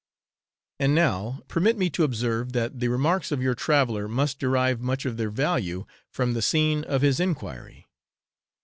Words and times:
And 0.79 0.95
now, 0.95 1.41
permit 1.47 1.77
me 1.77 1.91
to 1.91 2.03
observe, 2.03 2.53
that 2.53 2.79
the 2.79 2.87
remarks 2.87 3.31
of 3.31 3.39
your 3.39 3.53
traveller 3.53 4.07
must 4.07 4.39
derive 4.39 4.81
much 4.81 5.05
of 5.05 5.15
their 5.17 5.29
value 5.29 5.85
from 6.09 6.33
the 6.33 6.41
scene 6.41 6.83
of 6.85 7.03
his 7.03 7.19
enquiry. 7.19 7.85